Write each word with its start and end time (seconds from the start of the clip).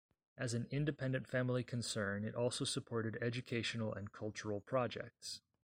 As 0.35 0.55
an 0.55 0.65
independent 0.71 1.27
family 1.27 1.63
concern, 1.63 2.25
it 2.25 2.33
also 2.33 2.65
supported 2.65 3.19
educational 3.21 3.93
and 3.93 4.11
cultural 4.11 4.59
projects. 4.59 5.41